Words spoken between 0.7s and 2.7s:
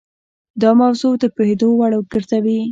موضوع د پوهېدو وړ ګرځوي.